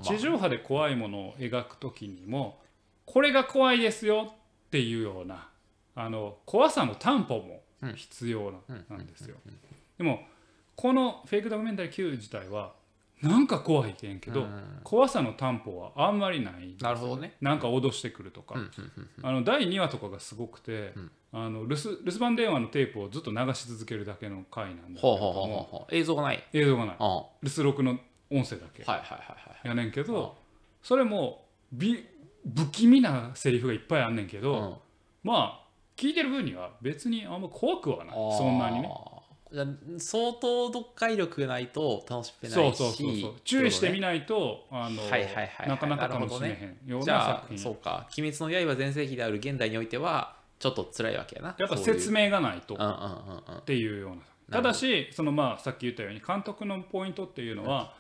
[0.08, 2.58] し、地上波で怖いものを描くときにも、
[3.04, 5.50] これが怖いですよっていうような、
[5.94, 7.60] あの怖さの担保も
[7.94, 9.36] 必要な,、なんですよ。
[9.98, 10.20] でも、
[10.76, 12.72] このフェイクドキュメンタリー Q 自体は、
[13.28, 14.80] なんか怖いってんけど、うん。
[14.82, 17.34] 怖さの担保はあんまりないなるほどね。
[17.40, 18.70] なんか脅してくるとか、うん
[19.22, 21.10] あの第2話とかがすごくて、ん。
[21.32, 26.44] あの留守留守番電話のテープをずっと流し続けるだけの回なんだけれどほうほうほうほうもほう映像がない。
[26.52, 26.96] 映像がない。
[26.98, 27.98] 留守録の
[28.30, 28.84] 音声だけ。
[29.68, 30.36] やねんけど、
[30.82, 32.06] それもび
[32.56, 34.74] 不気味なセリフがいっぱいあんねんけど、うん。
[35.22, 35.64] まあ
[35.96, 38.14] 聞いてる分には別にあんま怖くはない。
[38.14, 38.88] そんなにね
[39.98, 51.54] 相当読解力がないと楽しめないしそうそうそう注意してみなないとあの、はいはいはいはいなかなか楽しめへんようなじゃあそうか「鬼滅の刃」全盛期である現代においてはちょっと辛いわけやな。
[51.58, 53.58] やっぱ説明がないとうんうんうんうん。
[53.58, 54.16] っていうような
[54.50, 57.94] ただしそのまあさっき言ったように監督のポイントっていうのは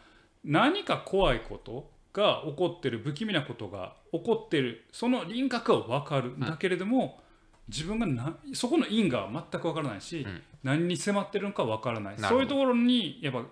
[0.44, 6.36] 何か怖いことが起こってる不気味なことが起こってるその輪郭は分かる。
[6.36, 7.20] んだけれども、
[7.68, 12.16] 自分がなそこの因果は全くわからないし、うん何に迫ってるのかわからない。
[12.18, 13.44] そういうところにやっぱ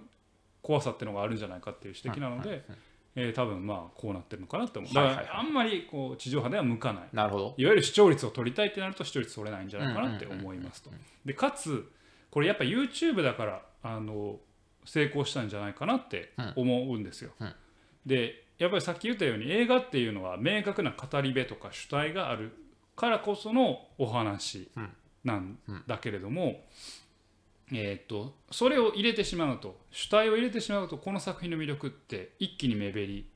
[0.62, 2.62] 怖さっていうのがあるんじゃないかっていう指摘なので、うんうん
[3.14, 4.94] えー多分まあこうなってるのかなって思う。
[4.94, 5.26] だはいはいはい。
[5.26, 7.08] からあんまりこう地上波では向かない。
[7.12, 7.54] なるほど。
[7.58, 10.90] いわゆる視聴率を取りたいってなると視聴率取れないんじゃないかなって思いますと。
[10.90, 11.88] うんうんでかつ
[12.30, 14.40] これやっぱ YouTube だからあの
[14.86, 17.54] 成功したんじゃないかなって思うんですよ、うん
[18.06, 22.52] でやっぱりさっき言ったように映画っていうのは明確な語り部とか主体がある
[22.96, 24.70] からこそのお話
[25.24, 26.60] なんだけれども、
[27.72, 33.26] えーっとそれを入れてしまうと主体を入れてしまうとこの作品の魅力って一気に目減り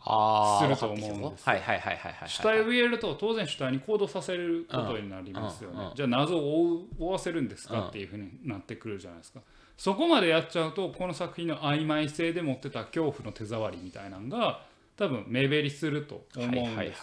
[0.00, 1.14] すると思うんですよ。
[1.24, 5.94] わかってきたぞはいはいはいはいはい主体を入れると当然主体に行動させることになりますよね、うんうんうん。
[5.96, 9.40] じゃあ謎を追う追わせるんですかっていうふうになってくるじゃないですか。
[9.76, 14.62] そこまでやっちゃうとこの作品の曖昧性で持ってた恐怖の手触りみたいなのが
[14.96, 16.96] 多分目減りすると思うんですよ、はいはいはい。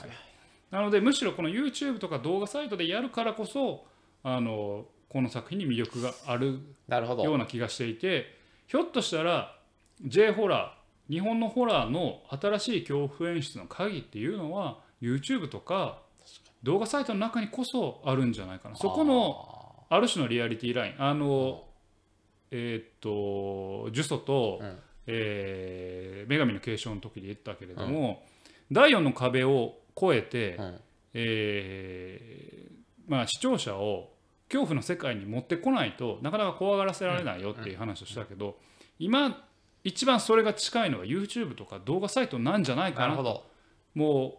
[0.71, 3.85] なのでむしろこの YouTube とか動画サイトでやるからこそ
[4.23, 6.59] あのこの作品に魅力がある
[7.23, 8.25] ような気がしていて
[8.67, 9.57] ひょっとしたら
[10.05, 15.99] J ホラー日本のホラーの新しい恐怖演出の鍵っていうのは YouTube とか
[16.63, 18.75] 動画サイトの中にこそあるんじゃないかな。
[18.75, 20.95] そこのある種のリアリティライン。
[21.01, 21.63] あの
[22.51, 24.77] えーっと呪詛と、うん。
[25.07, 28.25] えー女神の継承の時で言ったけれども、
[28.69, 30.79] 第4の壁を越えて、うん。
[31.13, 34.14] えーまあ、視聴者を
[34.47, 38.57] 恐怖の世界に持ってこないとなかなか怖がらせられないよっていう話をしたけど、
[38.99, 39.45] 今
[39.83, 43.15] 一番それが近いのが YouTube とか動画サイトなんじゃないかな。
[43.95, 44.37] もう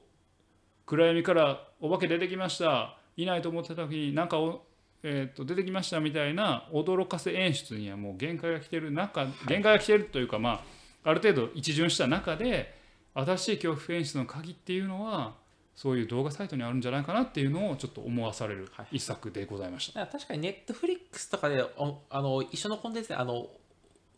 [0.86, 2.98] 暗闇からお化け出てきました。
[3.16, 4.62] いないと思ってた時になんかお、
[5.02, 10.62] えー、と出てきましたみたいな驚かせ演出にはもう限界が来てる中限界が来てるというか、ま
[11.04, 12.74] あ、ある程度一巡した中で
[13.14, 15.34] 新しい恐怖演出の鍵っていうのは
[15.76, 20.00] そういう動画サイトにあるんじゃないかなっていうのをちょっと思わされる一作でございました。
[20.00, 23.46] だから確かにネットフリックスとかでおあの一緒のコンテンツであの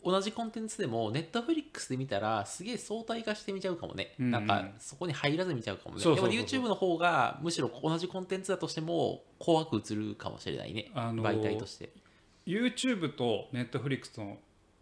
[0.01, 4.25] 同じコンテンツでもネットフリックスで見たらすげえ相対化して見ちゃうかもね、うん。
[4.27, 6.01] うんなんかそこに入らず見ちゃうかもね。
[6.01, 11.91] でも YouTube の方がむしろ同じコンテンツだとしても怖く映るかもしれないね、あの媒体として。
[12.45, 14.37] YouTube と Netflix の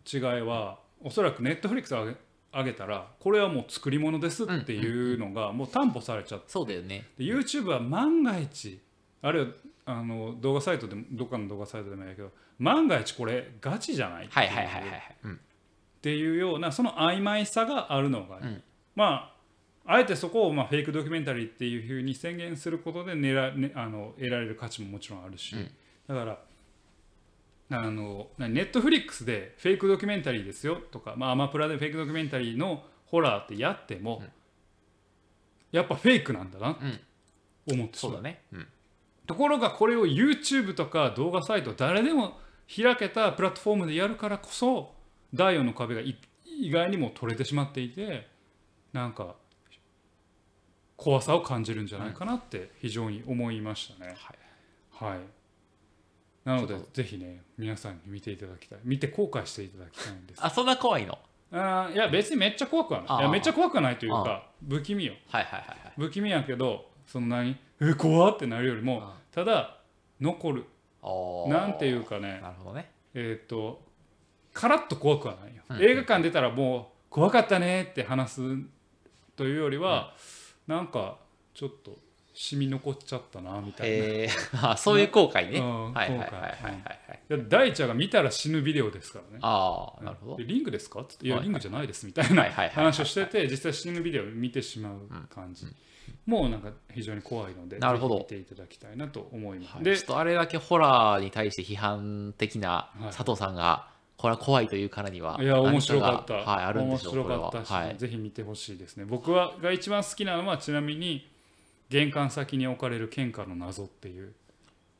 [0.06, 2.18] 違いはおそらく Netflix を上げ
[2.58, 6.46] 上げたらこれはもう作り物ですっていうのがもう担保されちゃって。
[6.48, 7.06] そうだよね。
[7.18, 8.80] で YouTube は万が一
[9.22, 9.52] あるいは
[9.86, 15.40] あの動画サイトでもどっかの動画サイトでもいいけど万が一これガチじゃないはいはいはいはいっはい、うん、
[16.02, 18.64] ていうようなその曖昧さがあるのが、うん。
[18.96, 19.32] ま
[19.86, 25.72] ああえてそこをまあフェイクドキュメンタリーっていうふうに宣言することで狙、ね、あの得られる価値ももちろんあるし、うん。
[26.08, 26.40] だから
[27.70, 34.30] あのネットフリックスでフェイクドキュメンタリーですよとか、まあ、アマプラでフェイクドキュメンタリーのホラーってやっても、うん。
[35.72, 37.00] やっぱフェイクなんだなってうん。
[37.74, 38.14] 思ってしまう。
[38.14, 38.68] そうだね、うん、
[39.26, 42.38] ところがこれを YouTube とか動画サイト誰でも
[42.74, 44.94] 開けたプラットフォームでやるからこそ
[45.34, 48.28] 第4の壁がい意外にも取れてしまっていて
[48.94, 49.36] なんか
[50.96, 54.16] 怖さを感じるんじゃないかなって非常に思いましたね。
[54.92, 55.20] はい、
[56.48, 58.80] なのでぜひね皆さんに見ていただきたい。
[58.86, 60.40] 見て後悔していただきたいんです。
[60.42, 61.20] あそんな怖いの？
[61.52, 63.20] あーいや別にめっちゃ怖くはない。
[63.20, 65.14] いやめっちゃ怖くはないというか不気味よ。
[65.28, 65.94] はいはいはいはい。
[65.98, 69.78] 不気味やけどそんなにえ怖ってなるよりもただ
[70.22, 70.64] 残る。
[71.50, 72.92] なんていうかねなるほどね。
[73.14, 73.82] えっ、と
[74.54, 75.84] カラッと怖くはないよ、うん。
[75.84, 78.42] 映画館出たらもう怖かったねって話す
[79.36, 80.14] というよりは、
[80.66, 81.18] なんか
[81.54, 81.98] ちょっと
[82.40, 83.96] 染み残っちゃったなみたいな。
[83.96, 84.30] へえ
[84.62, 87.50] あそういう後悔ね、うんはいはいはいはいはい。
[87.50, 89.40] 大ちゃんが見たら死ぬビデオですからね。
[89.42, 90.38] ああなるほど。
[90.38, 91.02] でリングですか？
[91.02, 95.00] っていやはいリングじゃないですみたいなはいはいはいはい話をしてて実際死ぬビデオを見てしまう
[95.34, 95.66] 感じ、
[96.28, 98.20] もうなんか非常に怖いのでなるほど。
[98.20, 99.76] 見ていただきたいなと思います。
[99.76, 103.04] はい、でちょっとあれだけホラーに対して批判的なはい。
[103.08, 109.06] 佐藤さんが、これは怖いというからにはいや面白かった、はい、あるんで面しょう白かったし、はい、ぜひ見てほしいですね。
[109.06, 111.28] 僕はが一番好きなのはちなみに
[111.90, 114.34] 玄関先に置かれる献花の謎っていう。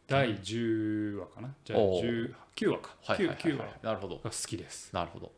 [0.08, 4.16] 第10話かな、じゃあおー19話か、はいはいはい 9, は話いなるほど。
[4.16, 4.90] が好きです。
[4.94, 5.32] なるほど。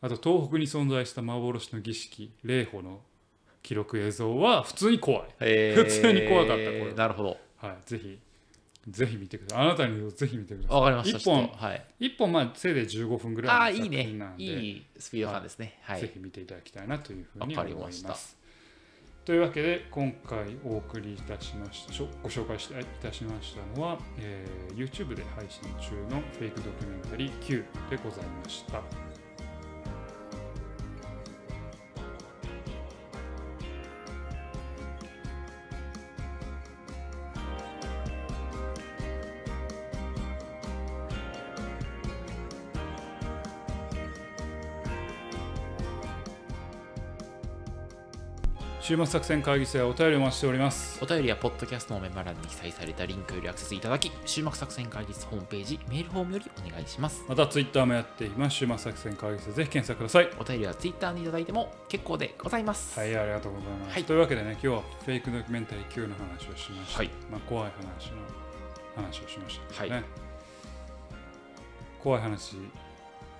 [0.00, 3.00] あと東北に存在した幻の儀式霊宝の
[3.62, 7.36] 記録映像は普通に怖い、え普通に怖かったこれなるほど。
[7.56, 8.18] はい、ぜひ
[8.88, 9.66] ぜひ見てください。
[9.66, 10.78] あなたにもぜひ見てください。
[10.78, 11.18] わかりました。
[11.18, 14.44] 一本はい、一本まあせいで15分ぐああらいの作いいね品なんで。
[14.44, 15.78] いいスピード感ですね。
[15.82, 16.00] はい。
[16.00, 17.90] ぜひ見ていただきたいなというふうにわ思いま。
[17.90, 18.36] す
[19.24, 29.13] というわけで今回お送りいたしましたご紹介したいたしましたのは、えー YouTube で配信中のフェイクドキュメンタリー Q でございました。
[48.84, 51.02] 週末作戦会議室はお便りお待ちしております。
[51.02, 57.24] お便りはポッドキャストのメモ欄に記載されたリンクよりアクセスいただき週末作戦会議室ホームページメールフォームよりお願いします。
[57.26, 58.56] またツイッターもやっています。
[58.56, 60.28] 週末作戦会議室ぜひ検索ください。
[60.38, 63.00] お便りはツイッターにいただいても結構でございます。
[63.00, 64.04] はいありがとうございます、はい。
[64.04, 67.10] というわけでね今日はフェイクドキュメンタリー Q の話をしました、はい。
[67.32, 68.18] まあ、怖い話の
[68.96, 70.04] 話をしましたね、はい。
[72.02, 72.56] 怖い話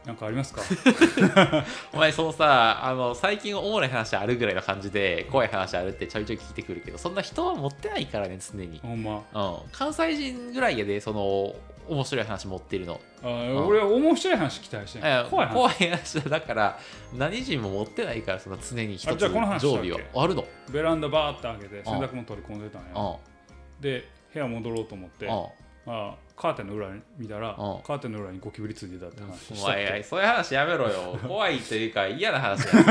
[0.07, 0.63] なんかありますか？
[1.93, 9.23] お前そのさあの最近おもろい話あるぐらいの感じで怖い話あるってちょいちょい聞いてくるけどそんな人は持ってないからね常に、ほんま。
[9.33, 11.55] うん、関西人ぐらいやでその
[11.89, 13.01] 面白い話持ってるの。
[13.23, 13.27] あ
[13.67, 15.55] 俺は面白い話期待して怖い話。
[15.55, 16.79] 怖い話だから
[17.15, 20.45] 何人も持ってないからその常に一つあじゃあこの話常備をしたっけあるの。
[20.71, 21.85] ベランダバーって開けてん。
[21.85, 22.89] 洗濯物取り込んでたんや。
[22.95, 23.81] うん。
[23.81, 25.47] で部屋戻ろうと思ってうん
[25.87, 29.53] あカーテンの裏に見たらんカーテンの裏にゴキブリついてたって話。
[29.53, 31.19] おしたっけ前そういう話やめろよ。
[31.27, 32.71] 怖いというか嫌な話や。
[32.71, 32.85] それ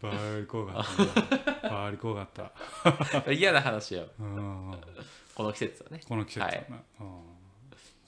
[0.00, 2.22] バーリ怖かったなバーリ怖か
[3.18, 4.06] った嫌な話よ。
[4.18, 4.74] うん。
[5.34, 6.00] この季節はね。
[6.08, 6.66] この季節ははい。
[6.68, 7.22] な、うん。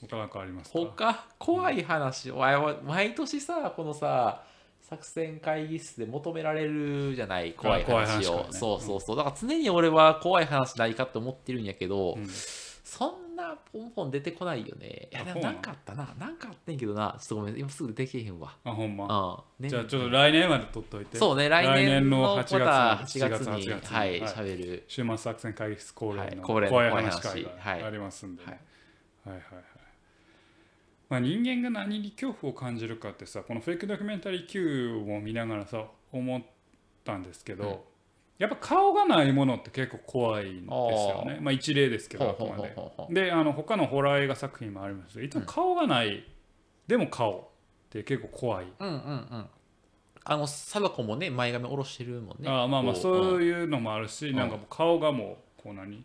[0.08, 0.78] 他なんかありますか？
[0.96, 1.24] 他？
[1.38, 2.30] 怖い話。
[2.30, 4.42] お前は毎年さこのさ
[4.90, 8.38] 作戦会議室で求められるじゃない怖い話を。
[8.38, 8.46] ね。
[8.50, 9.16] そうそうそう。
[9.16, 12.26] だから常に俺は怖い話ないかって思ってるんやけど、うん。
[12.26, 15.08] そんなポンポン出てこないよね。
[15.12, 16.12] いやでもなんかあったな。
[16.18, 17.16] なんかあってんけどな。
[17.20, 18.56] ちょっとごめん今すぐ出てけへんわ。
[18.64, 19.44] あほんま。
[19.58, 21.18] うん、ねじゃあちょっと来年まで取っといて。
[21.18, 23.62] そうね来年の来年の8月また8 7月月に。
[23.62, 24.28] 8月はいはい。
[24.28, 24.84] 喋る。
[24.88, 28.60] 週末作戦会議室恒例のはい怖い話話会はいがありますんでね、
[29.24, 29.34] はい。
[29.34, 29.64] はいはいはい
[31.10, 36.40] まあ、人間が何に恐怖を感じるかってさこのフェイクドキュメンタリー Q を見ながらさ思っ
[37.04, 37.76] たんですけど、うん。
[38.38, 41.38] やっぱ顔がないものって結構怖いんですよね。
[41.42, 43.24] まあ一例ですけどあくまで。
[43.26, 46.24] であの他のホラー映画作品もありますけどいつも顔がない、
[46.86, 47.50] でも顔
[47.86, 49.46] って結構怖い、うんうんうん。
[50.22, 52.48] あの貞子もね前髪下ろしてるもんね。
[52.48, 56.04] ああまあまあこそういうのもあるし、んなんか顔がもうこう何？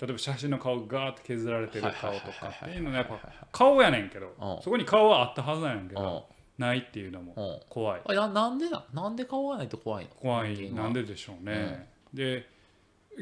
[0.00, 3.18] 例えば写真の顔がガーって削られてるはい顔とかっていうのがやっぱ
[3.50, 4.62] 顔やねんけどうん。
[4.62, 5.94] そこに顔はあったはずなんやけうん。
[5.94, 7.60] どないっていうのもうん。
[7.68, 8.00] 怖い。
[8.04, 10.10] あななんでななんで顔がないと怖いの？
[10.10, 10.72] 怖い。
[10.72, 12.46] なんででしょうね、で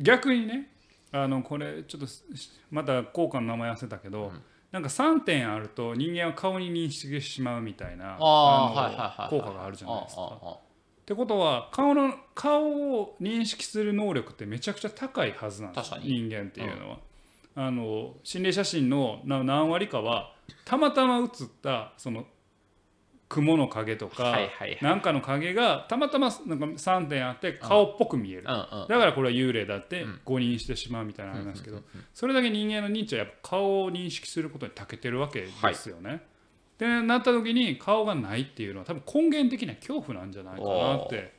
[0.02, 0.70] 逆にね
[1.12, 2.06] あのこれちょっと
[2.70, 4.42] また効果の名前忘れたけど、うん。
[4.72, 10.58] なんか3点あると人間は顔に認識してしまうみたいな効果があるじゃないですか。
[11.06, 15.92] ってことは顔の顔を認識する能力ってめちゃくちゃ高いはずなんです。
[16.02, 16.98] 人間っていうのは。
[17.54, 22.26] あの心霊写真のな何割かはたまたま写ったその
[23.28, 24.78] 雲の影とか、はいはいはい。
[24.82, 28.88] なんかの影がたまたまなんか3点あって顔っぽく見える、うんうん。
[28.88, 30.20] だからこれは幽霊だってうん。
[30.24, 36.22] 誤認してしまうみたいなのありますけど、うんうんそれだけ人間の認知はやっぱ顔を認識することに長けてるわけですよね。
[36.78, 41.32] でなった時に顔がないっていうのは多分根源的な恐怖なんじゃないかなって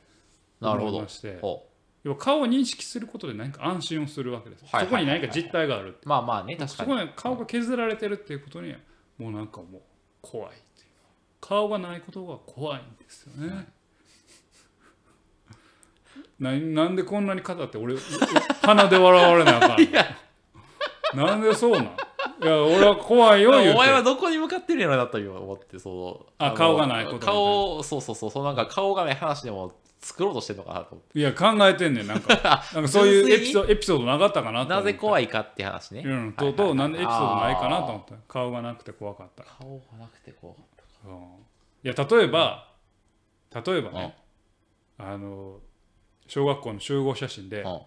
[0.60, 0.90] なるほど。
[0.90, 1.38] 思いまして。
[1.42, 1.62] お
[2.04, 5.16] 要は顔を認識することで何か安心をするわけです、はいはいはいはい。
[5.16, 6.90] そこに何か実態があるまあまあね確かに。
[6.90, 8.78] そこに顔が削られてるっていうことには
[9.18, 9.82] もうなんかもう
[10.22, 10.88] 怖いっていう。
[11.40, 13.68] 顔がないことが怖いんですよね。
[16.38, 17.94] ななんでこんなに語って俺
[18.62, 19.78] 鼻で笑われなあかん
[21.16, 21.26] の？
[21.26, 21.96] なんでそうなん？
[22.40, 23.70] いや俺は怖いよ言うて。
[23.74, 31.18] お前はどこに向かってるんやろなと思ってそうのあ顔がないことに顔そうそうそうそうなんか顔がない話でも作ろうとしてるのかなと思って。
[31.18, 32.34] いや考えてんねんなんか。
[32.74, 36.02] なんかそういうエピソエピソードなかったかなとなぜ怖いかって話ね。
[36.04, 40.68] うん、ととなんでエピソードないかなと思った顔がなくて怖かった、顔がなくて怖かっ
[41.04, 41.12] うん。
[41.84, 42.68] いや例えば
[43.54, 44.16] 例えばね、
[44.98, 45.60] あの
[46.26, 47.76] 小学校の集合写真で、たうん。
[47.76, 47.80] あ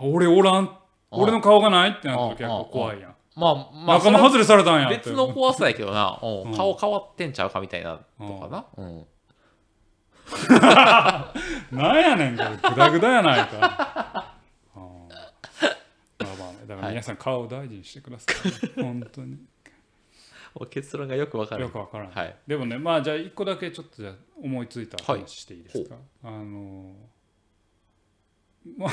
[0.00, 0.78] 俺おらん。
[1.10, 2.36] 俺の顔がないってなったうん。
[2.36, 4.96] 時は怖いやん、まあまあ仲間外れされたんやって。
[4.96, 6.42] 別の怖さやけどな、 うん。
[6.42, 6.56] うん。
[6.56, 9.06] 顔変わってんちゃうかみたいなとかな、うん。
[11.78, 12.50] なんやねんこれ。
[12.50, 14.34] グダグダやないか。
[14.74, 14.82] うん。
[14.82, 15.12] ま
[16.20, 16.58] あまあね。
[16.66, 19.38] だから皆さん顔を大事にしてください、 本当に。
[20.70, 22.36] 結論がよくわかるよくわからん、はい。
[22.46, 26.94] でもねまあじゃあ一個だけちょっとじゃあ思いついたはい話していいですか、あの
[28.76, 28.90] まあ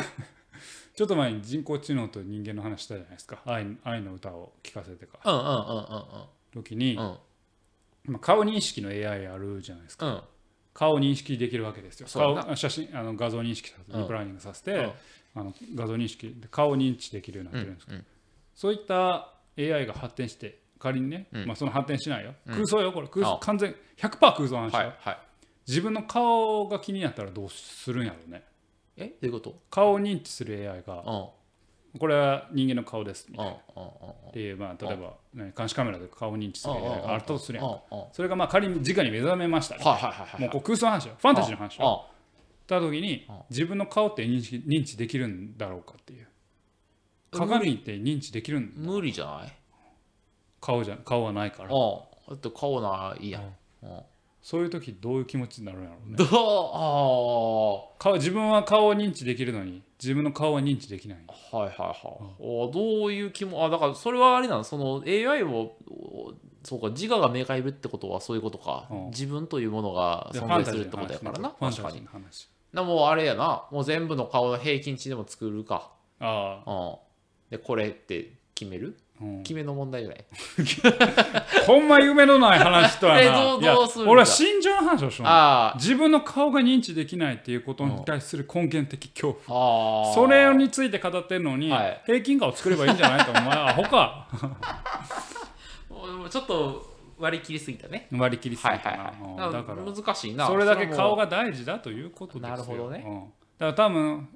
[0.95, 3.41] ちょっと前に人工知能と人間の話したじゃないですか。
[3.45, 7.17] 愛愛の歌を聴かせてかうんうんうんうん時に、うん。
[8.07, 10.07] まあ、顔認識の AI あるじゃないですか。
[10.07, 10.21] うん。
[10.73, 12.07] 顔を認識できるわけですよ。
[12.07, 14.01] そ顔写真あの画像認識させてうん。
[14.01, 14.91] リプライニングさせて、うん。
[15.35, 17.85] あの画像認識で顔を認知できるようになってるんです。
[17.87, 18.05] けど、うん。
[18.53, 21.45] そういった AI が発展して仮にね、うん。
[21.45, 22.53] まあ、その発展しないよ、うん。
[22.53, 23.07] 空想よこれ。
[23.07, 25.17] 空想あ完全100%空想の話よ、はいはい。
[25.67, 28.43] 自分の顔が気になったらどうするんやろうね
[28.97, 29.07] え？
[29.07, 29.55] どういうこと？
[29.69, 31.27] 顔を認知する AI がうん。
[31.97, 33.25] これは人間の顔です。
[33.29, 33.89] みたいなっうんうん
[34.27, 34.31] うん。
[34.33, 37.79] ていう、まあ、例えば、ね、監視カメラで顔を認知する AI があったとするやん
[38.11, 41.15] それがまあ仮に直に目覚めました、はいはいはいはいもうこう空想の話よ。
[41.17, 42.05] ファンタジーの話よ。
[42.67, 43.35] た時にうん。
[43.49, 46.27] 自分の顔って認識認知できるんだろうかっていう。
[47.31, 49.53] 鏡って認知できるん無理じゃない？
[50.59, 51.69] 顔じゃ顔はないから。
[51.69, 51.99] うん。
[52.29, 53.55] だって顔ないやん
[54.45, 56.17] そういう時どういう気持ちになるんやろうね。
[56.17, 56.27] どう？
[56.27, 61.17] あ顔自分は顔を認知できるのに自分の顔は認知できない。
[61.27, 61.95] あはいはいはい、
[62.37, 69.05] おどういう気もあだからそれはあれなのその AI をおそうか自我が芽生えるってことはそういうことか、うん。
[69.07, 71.49] 自分というものがで存在するってことやからな。
[71.49, 71.93] ファンタ確かに。
[71.95, 72.49] ジーの話。
[72.71, 73.65] なもうあれやな。
[73.71, 75.91] もう全部の顔の平均値でも作るか。
[76.19, 76.95] ああ、うん。
[77.49, 78.95] でこれって決める？
[79.21, 80.25] うん、決めの問題じゃない。
[81.65, 83.55] ほんま夢のない話とはな。
[84.05, 85.27] 俺は心情の話をしよう。
[85.29, 90.13] あー自分の顔が認知できないっていうことに対する根源的恐怖。
[90.13, 92.01] それについて語ってるのに、はい。
[92.05, 94.27] 平均化を作ればいいんじゃないとお前 アホか。
[96.29, 98.09] ちょっと割り切りすぎたね。
[98.11, 100.45] 割り切りすぎたはいはいだから難しいな。
[100.45, 102.49] それだけ顔が大事だということですよ。
[102.49, 104.29] なるほどねうん、だから多分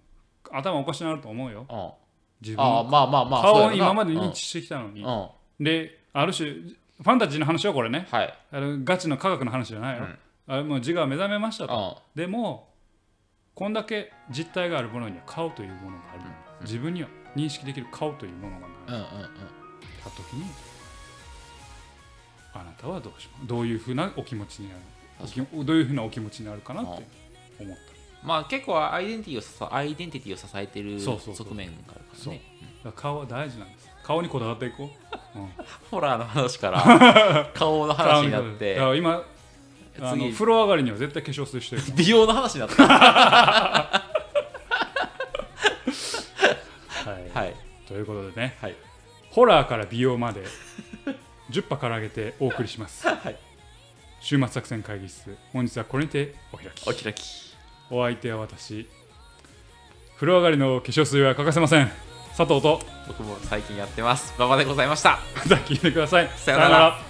[0.52, 1.66] 頭おかしになると思うよ。
[1.70, 2.09] うん
[2.42, 2.64] 自分の。
[2.64, 5.30] ああまあまあまあ顔を今まで認知してきたのに、うん、う
[5.62, 5.64] ん。
[5.64, 8.08] である種ファンタジーの話はこれね。
[8.12, 8.34] はい。
[8.52, 10.18] あのガチの科学の話じゃないよ、うん。
[10.48, 12.22] あれもう自我が目覚めましたと、うん。
[12.22, 12.70] でも
[13.56, 16.22] こんだけ実体があるものには顔というものがある、
[16.62, 19.30] 自分には認識できる顔というものがない、うんうんうん。
[20.04, 20.46] た時に
[22.54, 23.48] あなたはどうします？
[23.48, 24.82] どういうふうなお気持ちになる？
[25.66, 27.04] どういうふうなお気持ちになるかなって
[27.60, 31.18] 思ったまあ結構アイデンティティを支アイデンティティを支えてる側
[31.54, 32.34] 面があるからそう。
[32.34, 32.42] ね
[32.96, 33.90] 顔は大事なんです。
[34.04, 34.90] 顔にこだわっていこ
[35.36, 35.50] う、うん、
[35.92, 39.24] ホラーの話から 顔の話になっだて今
[40.02, 40.34] あの次。
[40.34, 41.82] 風呂上がりには絶対化粧水してる。
[41.96, 42.84] 美容の話になった。
[42.86, 44.10] は
[47.06, 47.56] い、はい。
[47.88, 48.58] ということでね。
[48.62, 48.76] はい。
[49.32, 50.44] ホラーから美容まで
[51.52, 53.36] 10波から上げてお送りします、はい。
[54.22, 56.90] 週末作戦会議室本日はこれにてお開き。
[56.90, 57.49] お開き
[57.92, 58.88] お相手は私。
[60.16, 61.92] 風呂上がりの化粧水は欠かせません。
[62.38, 62.82] 佐藤と。
[63.08, 64.34] 僕も最近やってます。
[64.38, 65.20] 馬場でございました。
[65.36, 66.30] また聞いてください。
[66.36, 67.09] さようなら